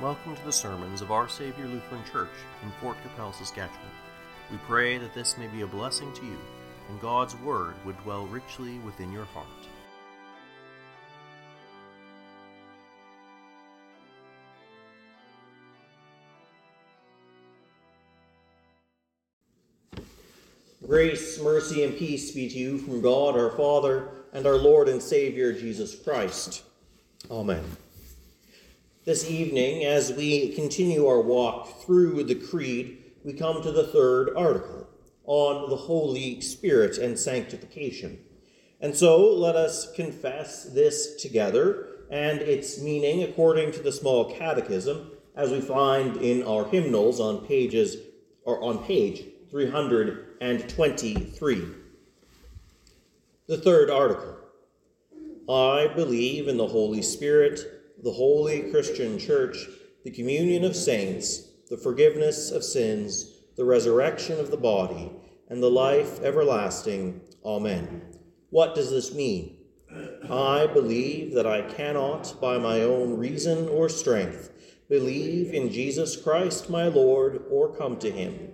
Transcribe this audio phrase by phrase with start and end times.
[0.00, 2.32] Welcome to the sermons of Our Savior Lutheran Church
[2.64, 3.78] in Fort Qu'Appelle, Saskatchewan.
[4.50, 6.36] We pray that this may be a blessing to you,
[6.88, 9.46] and God's Word would dwell richly within your heart.
[20.84, 25.00] Grace, mercy, and peace be to you from God our Father and our Lord and
[25.00, 26.64] Savior Jesus Christ.
[27.30, 27.64] Amen.
[29.04, 34.30] This evening, as we continue our walk through the Creed, we come to the third
[34.34, 34.88] article
[35.26, 38.18] on the Holy Spirit and sanctification.
[38.80, 45.10] And so let us confess this together and its meaning according to the small catechism
[45.36, 47.98] as we find in our hymnals on pages
[48.46, 51.64] or on page 323.
[53.48, 54.38] The third article.
[55.46, 57.73] I believe in the Holy Spirit
[58.04, 59.66] the holy Christian Church,
[60.04, 65.10] the communion of saints, the forgiveness of sins, the resurrection of the body,
[65.48, 67.22] and the life everlasting.
[67.46, 68.02] Amen.
[68.50, 69.56] What does this mean?
[70.30, 74.52] I believe that I cannot, by my own reason or strength,
[74.90, 78.50] believe in Jesus Christ my Lord or come to him.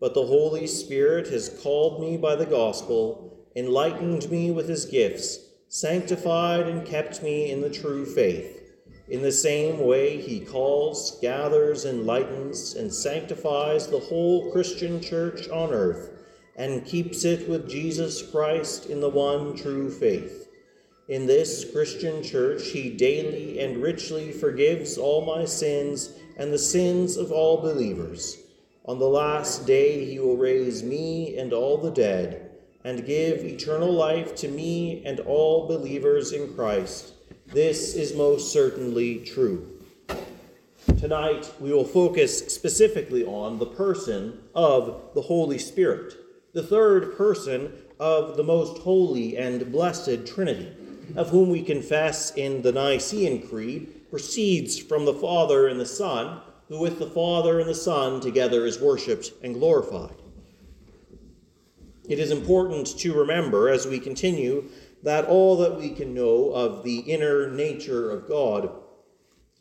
[0.00, 5.40] But the Holy Spirit has called me by the gospel, enlightened me with his gifts,
[5.68, 8.62] sanctified and kept me in the true faith.
[9.06, 15.74] In the same way, he calls, gathers, enlightens, and sanctifies the whole Christian church on
[15.74, 16.10] earth,
[16.56, 20.48] and keeps it with Jesus Christ in the one true faith.
[21.06, 27.18] In this Christian church, he daily and richly forgives all my sins and the sins
[27.18, 28.38] of all believers.
[28.86, 32.52] On the last day, he will raise me and all the dead,
[32.84, 37.13] and give eternal life to me and all believers in Christ
[37.54, 39.80] this is most certainly true.
[40.98, 46.14] Tonight, we will focus specifically on the person of the Holy Spirit,
[46.52, 50.72] the third person of the most holy and blessed Trinity,
[51.14, 56.40] of whom we confess in the Nicene Creed proceeds from the Father and the Son,
[56.68, 60.16] who with the Father and the Son together is worshipped and glorified.
[62.08, 64.64] It is important to remember as we continue
[65.04, 68.70] that all that we can know of the inner nature of God,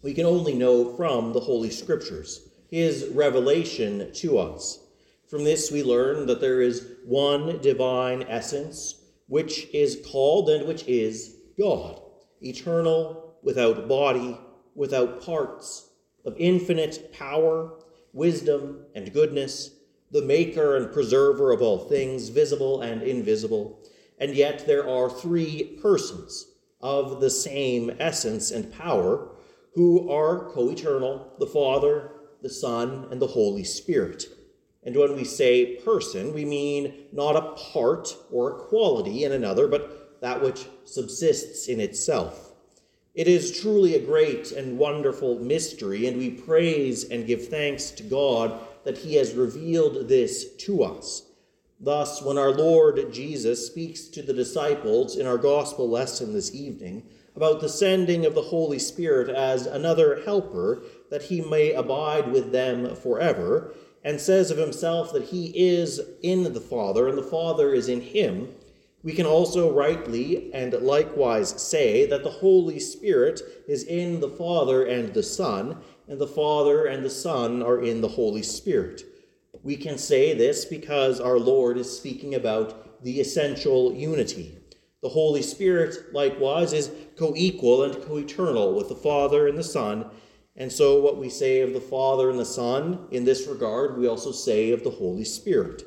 [0.01, 4.79] we can only know from the Holy Scriptures, His revelation to us.
[5.27, 8.95] From this, we learn that there is one divine essence,
[9.27, 12.01] which is called and which is God,
[12.41, 14.39] eternal, without body,
[14.75, 15.89] without parts,
[16.23, 17.79] of infinite power,
[18.13, 19.71] wisdom, and goodness,
[20.11, 23.83] the maker and preserver of all things, visible and invisible
[24.19, 26.47] and yet there are three persons
[26.81, 29.29] of the same essence and power
[29.75, 34.25] who are co eternal the Father, the Son, and the Holy Spirit.
[34.83, 39.67] And when we say person, we mean not a part or a quality in another,
[39.67, 42.51] but that which subsists in itself.
[43.15, 48.03] It is truly a great and wonderful mystery, and we praise and give thanks to
[48.03, 51.23] God that He has revealed this to us.
[51.83, 57.03] Thus, when our Lord Jesus speaks to the disciples in our gospel lesson this evening
[57.35, 62.53] about the sending of the Holy Spirit as another helper that he may abide with
[62.53, 67.73] them forever, and says of himself that he is in the Father and the Father
[67.73, 68.47] is in him,
[69.03, 74.85] we can also rightly and likewise say that the Holy Spirit is in the Father
[74.85, 79.03] and the Son, and the Father and the Son are in the Holy Spirit.
[79.63, 84.57] We can say this because our Lord is speaking about the essential unity.
[85.01, 89.63] The Holy Spirit, likewise, is co equal and co eternal with the Father and the
[89.63, 90.09] Son.
[90.55, 94.07] And so, what we say of the Father and the Son, in this regard, we
[94.07, 95.83] also say of the Holy Spirit.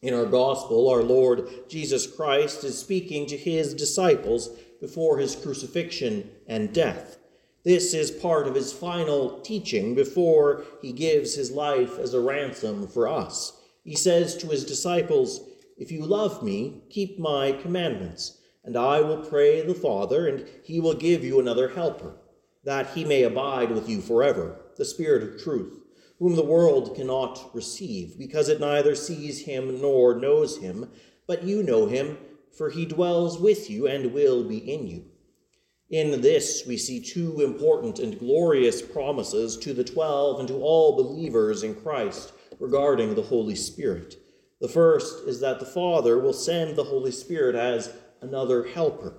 [0.00, 6.30] In our gospel, our Lord Jesus Christ is speaking to his disciples before his crucifixion
[6.46, 7.18] and death.
[7.66, 12.86] This is part of his final teaching before he gives his life as a ransom
[12.86, 13.60] for us.
[13.82, 15.40] He says to his disciples,
[15.76, 20.78] If you love me, keep my commandments, and I will pray the Father, and he
[20.78, 22.14] will give you another helper,
[22.62, 25.82] that he may abide with you forever, the Spirit of truth,
[26.20, 30.88] whom the world cannot receive, because it neither sees him nor knows him,
[31.26, 32.16] but you know him,
[32.56, 35.06] for he dwells with you and will be in you.
[35.90, 40.96] In this, we see two important and glorious promises to the twelve and to all
[40.96, 44.16] believers in Christ regarding the Holy Spirit.
[44.60, 49.18] The first is that the Father will send the Holy Spirit as another helper.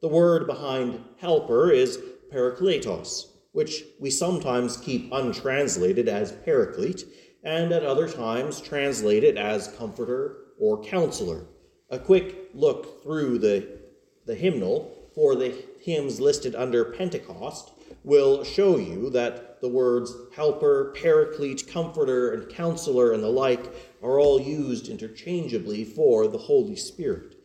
[0.00, 1.98] The word behind helper is
[2.32, 7.04] parakletos, which we sometimes keep untranslated as paraclete,
[7.42, 11.46] and at other times translate it as comforter or counselor.
[11.90, 13.80] A quick look through the,
[14.24, 15.54] the hymnal for the
[15.86, 17.70] hymns listed under Pentecost
[18.02, 23.72] will show you that the words helper, paraclete, comforter, and counselor, and the like
[24.02, 27.36] are all used interchangeably for the Holy Spirit.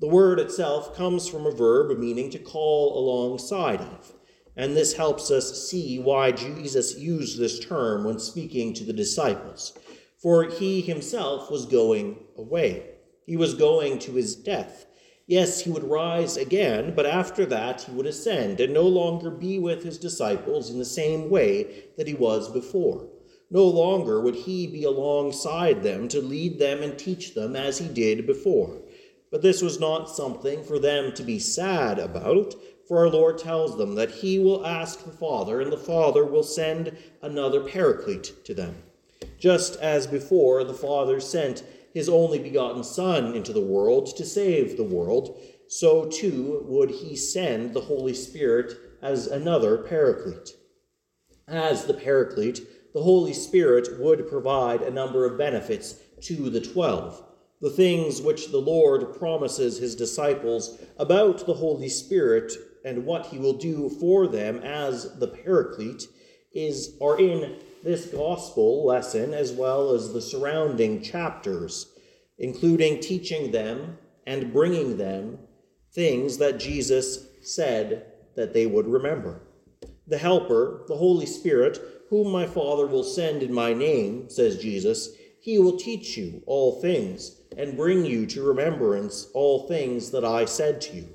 [0.00, 4.14] The word itself comes from a verb meaning to call alongside of,
[4.56, 9.78] and this helps us see why Jesus used this term when speaking to the disciples.
[10.20, 12.86] For he himself was going away,
[13.26, 14.86] he was going to his death.
[15.26, 19.58] Yes, he would rise again, but after that he would ascend and no longer be
[19.58, 23.08] with his disciples in the same way that he was before.
[23.50, 27.86] No longer would he be alongside them to lead them and teach them as he
[27.86, 28.80] did before.
[29.30, 32.54] But this was not something for them to be sad about,
[32.88, 36.42] for our Lord tells them that he will ask the Father, and the Father will
[36.42, 38.82] send another paraclete to them.
[39.38, 44.76] Just as before the Father sent his only begotten Son into the world to save
[44.76, 50.50] the world, so too would he send the Holy Spirit as another paraclete.
[51.48, 52.60] As the paraclete,
[52.94, 57.22] the Holy Spirit would provide a number of benefits to the twelve
[57.62, 62.52] the things which the Lord promises his disciples about the Holy Spirit
[62.84, 66.08] and what he will do for them as the Paraclete
[66.52, 71.92] is are in this gospel lesson as well as the surrounding chapters,
[72.38, 75.38] including teaching them and bringing them
[75.92, 78.06] things that Jesus said
[78.36, 79.42] that they would remember.
[80.06, 85.10] The Helper, the Holy Spirit, whom my Father will send in my name, says Jesus,
[85.40, 90.44] he will teach you all things and bring you to remembrance all things that I
[90.44, 91.08] said to you.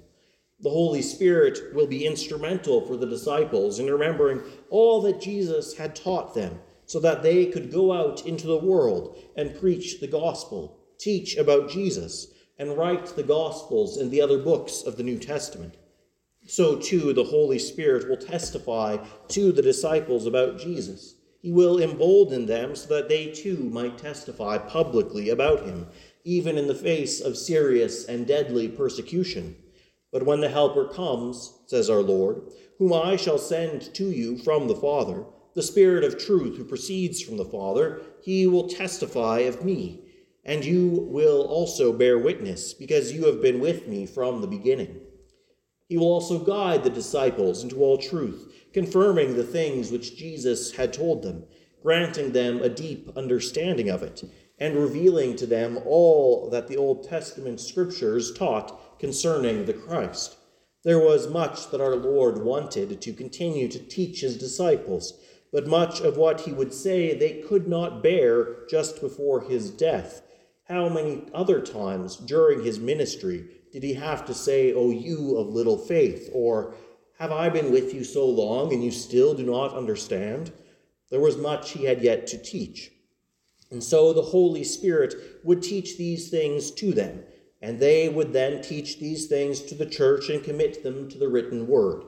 [0.59, 5.95] The Holy Spirit will be instrumental for the disciples in remembering all that Jesus had
[5.95, 10.79] taught them, so that they could go out into the world and preach the gospel,
[10.97, 15.75] teach about Jesus, and write the gospels and the other books of the New Testament.
[16.47, 21.15] So too the Holy Spirit will testify to the disciples about Jesus.
[21.41, 25.87] He will embolden them so that they too might testify publicly about him
[26.23, 29.55] even in the face of serious and deadly persecution.
[30.11, 32.41] But when the Helper comes, says our Lord,
[32.77, 37.21] whom I shall send to you from the Father, the Spirit of truth who proceeds
[37.21, 40.01] from the Father, he will testify of me,
[40.45, 45.01] and you will also bear witness, because you have been with me from the beginning.
[45.89, 50.93] He will also guide the disciples into all truth, confirming the things which Jesus had
[50.93, 51.43] told them,
[51.81, 54.23] granting them a deep understanding of it
[54.59, 60.37] and revealing to them all that the Old Testament scriptures taught concerning the Christ.
[60.83, 65.13] There was much that our Lord wanted to continue to teach his disciples,
[65.51, 70.21] but much of what he would say they could not bear just before his death.
[70.63, 75.53] How many other times during his ministry did he have to say, O you of
[75.53, 76.73] little faith, or
[77.19, 80.51] Have I been with you so long and you still do not understand?
[81.09, 82.91] There was much he had yet to teach.
[83.69, 87.23] And so the Holy Spirit would teach these things to them,
[87.61, 91.27] and they would then teach these things to the church and commit them to the
[91.27, 92.03] written word.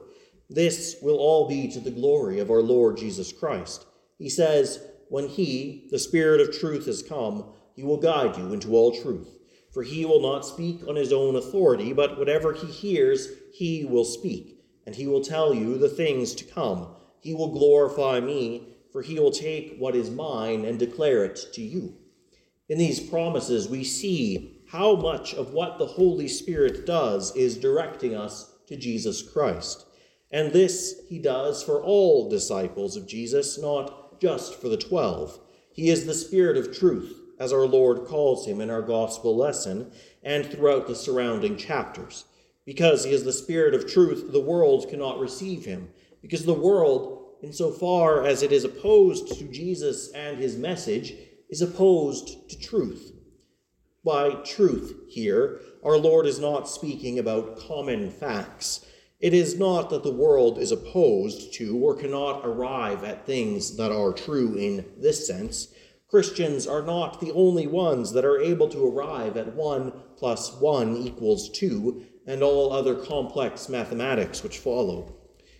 [0.49, 3.85] This will all be to the glory of our Lord Jesus Christ.
[4.17, 4.79] He says,
[5.09, 7.45] When He, the Spirit of truth, has come,
[7.75, 9.37] He will guide you into all truth.
[9.71, 14.05] For He will not speak on His own authority, but whatever He hears, He will
[14.05, 16.95] speak, and He will tell you the things to come.
[17.19, 21.61] He will glorify me for he will take what is mine and declare it to
[21.61, 21.95] you.
[22.67, 28.15] In these promises, we see how much of what the Holy Spirit does is directing
[28.15, 29.85] us to Jesus Christ.
[30.31, 35.39] And this he does for all disciples of Jesus, not just for the twelve.
[35.73, 39.91] He is the Spirit of truth, as our Lord calls him in our gospel lesson
[40.21, 42.25] and throughout the surrounding chapters.
[42.65, 45.89] Because he is the Spirit of truth, the world cannot receive him,
[46.21, 51.13] because the world insofar as it is opposed to Jesus and his message,
[51.49, 53.13] is opposed to truth.
[54.03, 58.85] By truth here, our Lord is not speaking about common facts.
[59.19, 63.91] It is not that the world is opposed to or cannot arrive at things that
[63.91, 65.73] are true in this sense.
[66.09, 70.97] Christians are not the only ones that are able to arrive at 1 plus 1
[70.97, 75.18] equals 2 and all other complex mathematics which follow.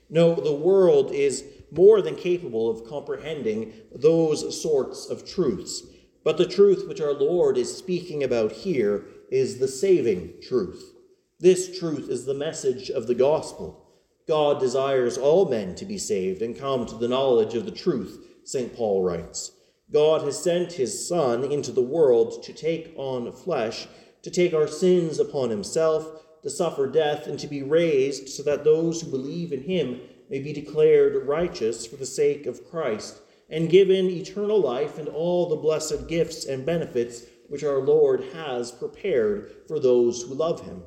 [0.10, 5.84] No, the world is more than capable of comprehending those sorts of truths.
[6.24, 10.94] But the truth which our Lord is speaking about here is the saving truth.
[11.40, 13.86] This truth is the message of the gospel.
[14.28, 18.26] God desires all men to be saved and come to the knowledge of the truth,
[18.44, 18.76] St.
[18.76, 19.52] Paul writes.
[19.92, 23.88] God has sent his Son into the world to take on flesh,
[24.22, 26.06] to take our sins upon himself,
[26.44, 30.40] to suffer death, and to be raised so that those who believe in him may
[30.40, 33.20] be declared righteous for the sake of Christ,
[33.50, 38.72] and given eternal life and all the blessed gifts and benefits which our Lord has
[38.72, 40.84] prepared for those who love him.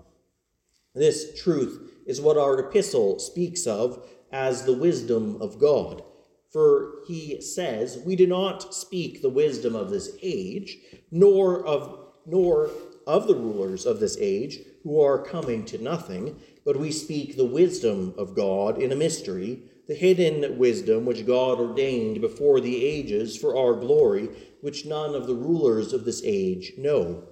[0.95, 6.03] This truth is what our epistle speaks of as the wisdom of God.
[6.51, 10.79] For he says, We do not speak the wisdom of this age,
[11.11, 12.71] nor of nor
[13.07, 17.45] of the rulers of this age who are coming to nothing, but we speak the
[17.45, 23.37] wisdom of God in a mystery, the hidden wisdom which God ordained before the ages
[23.37, 24.29] for our glory,
[24.61, 27.25] which none of the rulers of this age know.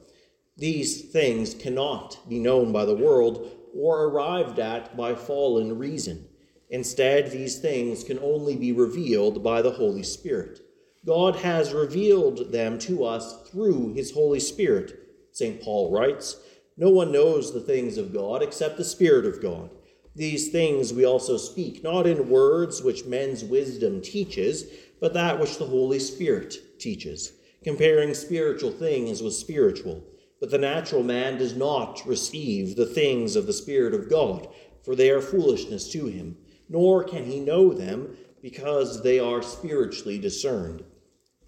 [0.56, 6.26] These things cannot be known by the world or arrived at by fallen reason.
[6.68, 10.60] Instead, these things can only be revealed by the Holy Spirit.
[11.04, 14.98] God has revealed them to us through his Holy Spirit.
[15.32, 15.62] St.
[15.62, 16.36] Paul writes,
[16.80, 19.68] No one knows the things of God except the Spirit of God.
[20.16, 24.64] These things we also speak, not in words which men's wisdom teaches,
[24.98, 27.32] but that which the Holy Spirit teaches,
[27.62, 30.02] comparing spiritual things with spiritual.
[30.40, 34.48] But the natural man does not receive the things of the Spirit of God,
[34.82, 36.38] for they are foolishness to him,
[36.70, 40.82] nor can he know them, because they are spiritually discerned.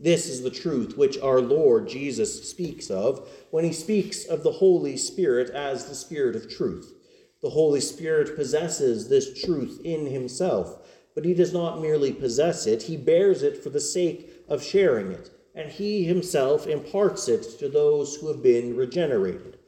[0.02, 4.52] This is the truth which our Lord Jesus speaks of when he speaks of the
[4.52, 6.92] Holy Spirit as the Spirit of truth.
[7.40, 12.82] The Holy Spirit possesses this truth in himself, but he does not merely possess it,
[12.82, 17.68] he bears it for the sake of sharing it and he himself imparts it to
[17.68, 19.58] those who have been regenerated.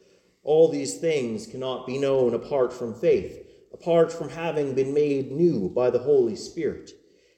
[0.42, 5.68] All these things cannot be known apart from faith, apart from having been made new
[5.68, 6.92] by the Holy Spirit.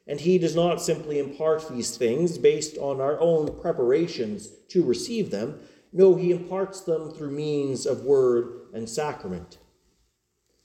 [0.07, 5.31] And he does not simply impart these things based on our own preparations to receive
[5.31, 5.59] them.
[5.93, 9.59] No, he imparts them through means of word and sacrament.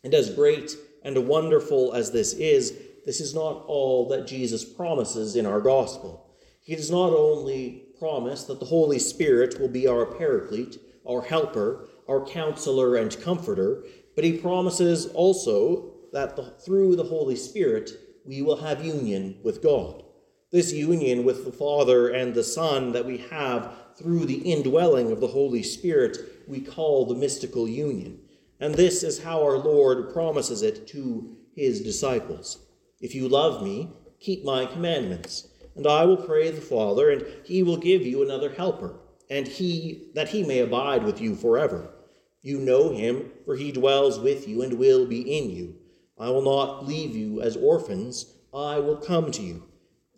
[0.04, 5.36] And as great and wonderful as this is, this is not all that Jesus promises
[5.36, 6.28] in our gospel.
[6.62, 11.88] He does not only promise that the Holy Spirit will be our paraclete, our helper,
[12.08, 13.84] our counselor and comforter,
[14.16, 17.92] but he promises also that the, through the Holy Spirit
[18.26, 20.04] we will have union with God.
[20.52, 25.20] This union with the Father and the Son that we have through the indwelling of
[25.20, 28.20] the Holy Spirit we call the mystical union.
[28.60, 32.66] And this is how our Lord promises it to his disciples.
[33.00, 37.64] If you love me, keep my commandments and I will pray the Father, and he
[37.64, 39.00] will give you another helper,
[39.30, 41.90] and he that he may abide with you forever.
[42.42, 45.76] You know him, for he dwells with you and will be in you.
[46.22, 49.68] I will not leave you as orphans, I will come to you.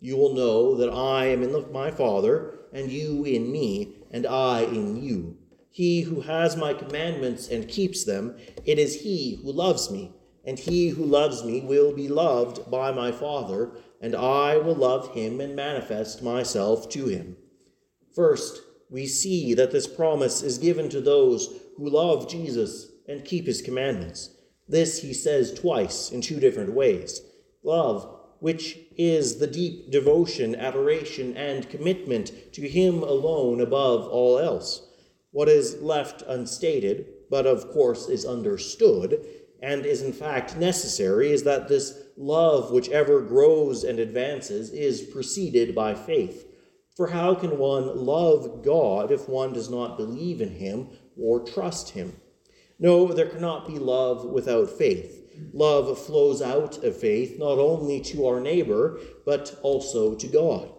[0.00, 4.26] You will know that I am in the, my Father, and you in me, and
[4.26, 5.38] I in you.
[5.70, 10.12] He who has my commandments and keeps them, it is he who loves me,
[10.44, 13.72] and he who loves me will be loved by my Father
[14.04, 17.38] and I will love him and manifest myself to him.
[18.14, 23.46] First, we see that this promise is given to those who love Jesus and keep
[23.46, 24.33] his commandments.
[24.68, 27.20] This he says twice in two different ways.
[27.62, 28.08] Love,
[28.40, 34.86] which is the deep devotion, adoration, and commitment to him alone above all else.
[35.30, 39.26] What is left unstated, but of course is understood,
[39.62, 45.02] and is in fact necessary, is that this love, which ever grows and advances, is
[45.02, 46.46] preceded by faith.
[46.96, 51.90] For how can one love God if one does not believe in him or trust
[51.90, 52.20] him?
[52.78, 55.20] No, there cannot be love without faith.
[55.52, 60.70] Love flows out of faith not only to our neighbor, but also to God.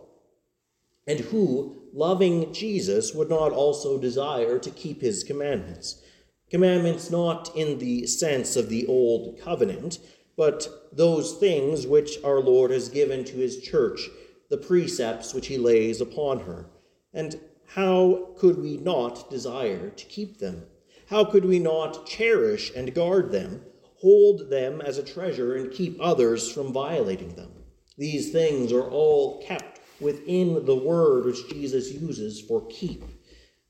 [1.08, 6.02] And who, loving Jesus, would not also desire to keep his commandments?
[6.50, 10.00] Commandments not in the sense of the old covenant,
[10.38, 14.10] but those things which our Lord has given to his church,
[14.50, 16.68] the precepts which he lays upon her.
[17.14, 20.66] And how could we not desire to keep them?
[21.08, 23.62] How could we not cherish and guard them,
[23.98, 27.52] hold them as a treasure, and keep others from violating them?
[27.98, 33.04] These things are all kept within the word which Jesus uses for keep.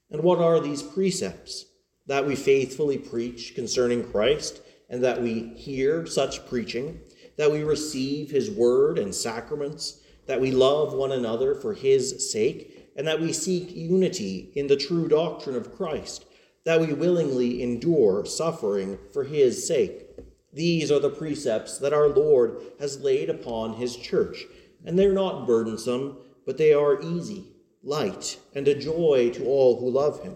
[0.10, 1.66] And what are these precepts?
[2.08, 7.00] That we faithfully preach concerning Christ and that we hear such preaching,
[7.38, 12.92] that we receive his word and sacraments, that we love one another for his sake,
[12.96, 16.25] and that we seek unity in the true doctrine of Christ,
[16.66, 20.08] that we willingly endure suffering for his sake.
[20.52, 24.46] These are the precepts that our Lord has laid upon his church,
[24.84, 27.54] and they're not burdensome, but they are easy,
[27.84, 30.36] light, and a joy to all who love him.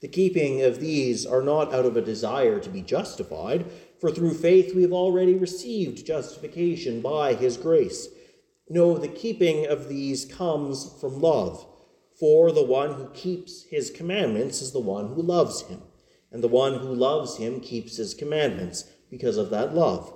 [0.00, 3.64] The keeping of these are not out of a desire to be justified,
[3.98, 8.08] for through faith we have already received justification by his grace.
[8.68, 11.64] No, the keeping of these comes from love,
[12.18, 15.82] for the one who keeps his commandments is the one who loves him,
[16.30, 20.12] and the one who loves him keeps his commandments because of that love.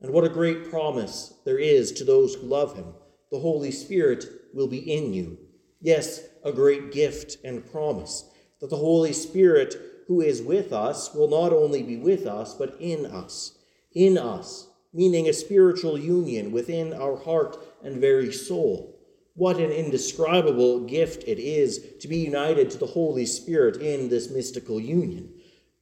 [0.00, 2.94] And what a great promise there is to those who love him.
[3.30, 5.38] The Holy Spirit will be in you.
[5.80, 8.28] Yes, a great gift and promise
[8.60, 9.74] that the Holy Spirit
[10.06, 13.58] who is with us will not only be with us, but in us.
[13.92, 18.95] In us, meaning a spiritual union within our heart and very soul.
[19.36, 24.30] What an indescribable gift it is to be united to the Holy Spirit in this
[24.30, 25.30] mystical union.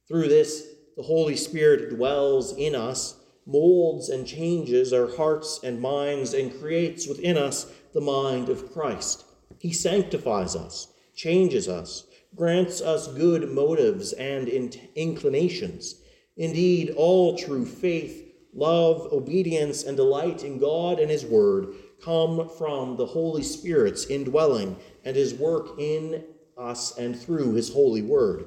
[0.09, 6.33] Through this, the Holy Spirit dwells in us, molds and changes our hearts and minds,
[6.33, 9.23] and creates within us the mind of Christ.
[9.59, 14.49] He sanctifies us, changes us, grants us good motives and
[14.95, 15.95] inclinations.
[16.35, 22.97] Indeed, all true faith, love, obedience, and delight in God and His Word come from
[22.97, 26.23] the Holy Spirit's indwelling and His work in
[26.57, 28.45] us and through His holy Word.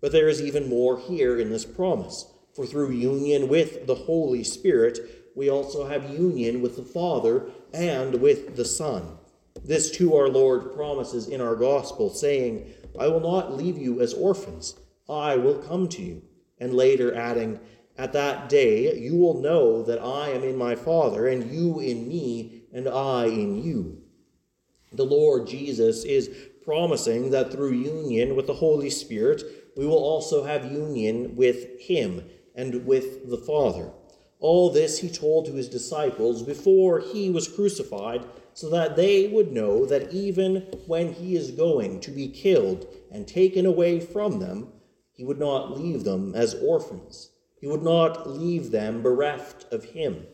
[0.00, 2.26] But there is even more here in this promise.
[2.54, 8.20] For through union with the Holy Spirit, we also have union with the Father and
[8.20, 9.16] with the Son.
[9.64, 14.12] This too our Lord promises in our gospel, saying, I will not leave you as
[14.12, 14.74] orphans,
[15.08, 16.22] I will come to you.
[16.58, 17.60] And later adding,
[17.96, 22.08] At that day you will know that I am in my Father, and you in
[22.08, 24.02] me, and I in you.
[24.92, 26.30] The Lord Jesus is
[26.64, 29.42] promising that through union with the Holy Spirit,
[29.76, 32.24] we will also have union with him
[32.54, 33.90] and with the Father.
[34.38, 39.52] All this he told to his disciples before he was crucified, so that they would
[39.52, 40.56] know that even
[40.86, 44.68] when he is going to be killed and taken away from them,
[45.12, 47.30] he would not leave them as orphans.
[47.60, 50.26] He would not leave them bereft of him.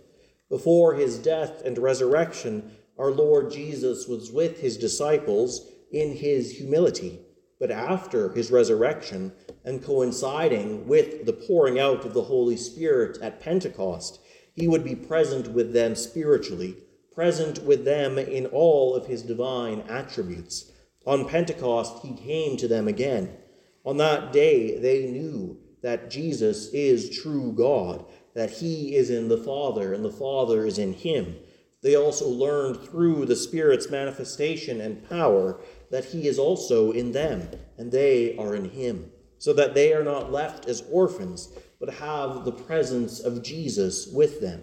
[0.48, 7.20] Before his death and resurrection, our Lord Jesus was with his disciples in his humility
[7.58, 9.32] but after his resurrection
[9.64, 14.20] and coinciding with the pouring out of the Holy Spirit at Pentecost,
[14.54, 16.76] he would be present with them spiritually,
[17.12, 20.70] present with them in all of his divine attributes.
[21.04, 23.36] On Pentecost, he came to them again.
[23.84, 28.04] On that day, they knew that Jesus is true God,
[28.38, 31.34] that he is in the Father, and the Father is in him.
[31.82, 35.58] They also learned through the Spirit's manifestation and power
[35.90, 40.04] that he is also in them, and they are in him, so that they are
[40.04, 41.48] not left as orphans,
[41.80, 44.62] but have the presence of Jesus with them.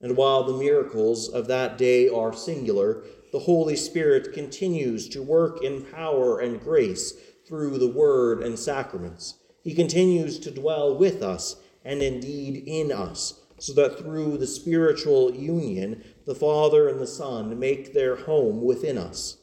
[0.00, 3.02] And while the miracles of that day are singular,
[3.32, 7.12] the Holy Spirit continues to work in power and grace
[7.48, 9.34] through the Word and sacraments.
[9.64, 15.34] He continues to dwell with us and indeed in us, so that through the spiritual
[15.34, 19.38] union, the Father and the Son make their home within us.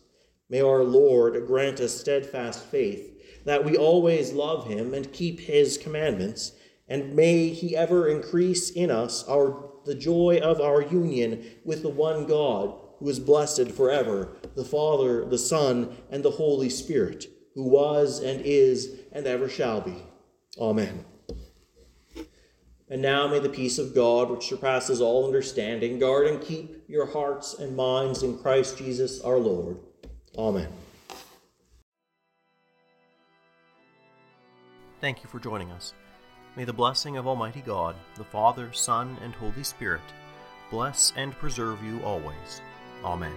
[0.50, 5.78] May our Lord grant us steadfast faith, that we always love him and keep his
[5.78, 6.52] commandments,
[6.88, 11.90] and may he ever increase in us our the joy of our union with the
[11.90, 17.26] one God, who is blessed forever, the Father, the Son, and the Holy Spirit,
[17.56, 19.96] who was and is and ever shall be.
[20.60, 21.04] Amen.
[22.92, 27.06] And now may the peace of God, which surpasses all understanding, guard and keep your
[27.06, 29.78] hearts and minds in Christ Jesus our Lord.
[30.38, 30.68] Amen.
[35.00, 35.94] Thank you for joining us.
[36.58, 40.02] May the blessing of Almighty God, the Father, Son, and Holy Spirit
[40.70, 42.62] bless and preserve you always.
[43.06, 43.34] Amen.